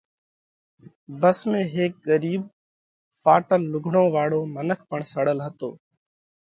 [1.21, 2.39] ڀس ۾ هيڪ ڳرِيٻ،
[3.23, 5.69] ڦاٽل لُوگھڙون واۯو منک پڻ سڙل هتو۔